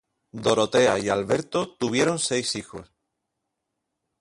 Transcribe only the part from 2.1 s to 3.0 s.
seis hijos;